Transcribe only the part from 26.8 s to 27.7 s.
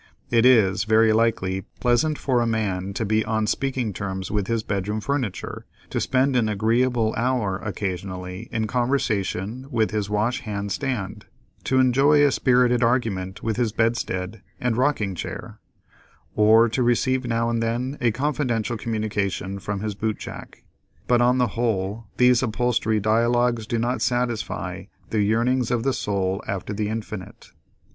infinite."